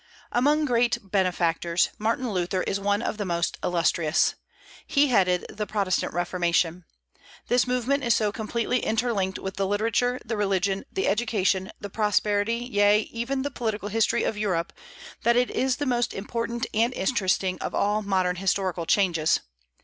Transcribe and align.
Among 0.31 0.65
great 0.65 0.97
benefactors, 1.11 1.89
Martin 1.99 2.31
Luther 2.31 2.63
is 2.63 2.79
one 2.79 3.03
of 3.03 3.17
the 3.19 3.23
most 3.23 3.59
illustrious. 3.63 4.33
He 4.87 5.09
headed 5.09 5.45
the 5.47 5.67
Protestant 5.67 6.11
Reformation. 6.11 6.85
This 7.49 7.67
movement 7.67 8.03
is 8.03 8.15
so 8.15 8.31
completely 8.31 8.79
interlinked 8.79 9.37
with 9.37 9.57
the 9.57 9.67
literature, 9.67 10.19
the 10.25 10.35
religion, 10.35 10.85
the 10.91 11.07
education, 11.07 11.71
the 11.79 11.91
prosperity 11.91 12.67
yea, 12.71 13.01
even 13.11 13.43
the 13.43 13.51
political 13.51 13.89
history 13.89 14.23
of 14.23 14.39
Europe, 14.39 14.73
that 15.21 15.35
it 15.35 15.51
is 15.51 15.75
the 15.75 15.85
most 15.85 16.15
important 16.15 16.65
and 16.73 16.95
interesting 16.95 17.59
of 17.59 17.75
all 17.75 18.01
modern 18.01 18.37
historical 18.37 18.87
changes. 18.87 19.41